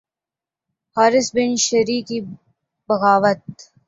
Haris 0.95 1.27
bin 1.35 1.51
Surayj 1.67 2.01
کی 2.07 2.19
بغاوت 2.89 3.43